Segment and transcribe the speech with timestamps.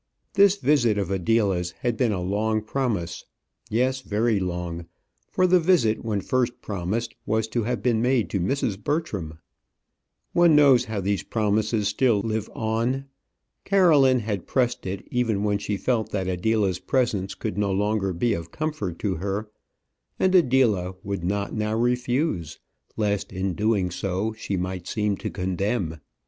[0.33, 3.23] This visit of Adela's had been a long promise
[3.69, 4.87] yes, very long;
[5.29, 8.83] for the visit, when first promised, was to have been made to Mrs.
[8.83, 9.37] Bertram.
[10.33, 13.05] One knows how these promises still live on.
[13.63, 18.33] Caroline had pressed it even when she felt that Adela's presence could no longer be
[18.33, 19.51] of comfort to her;
[20.17, 22.57] and Adela would not now refuse,
[22.97, 25.97] lest in doing so she might seem to condemn.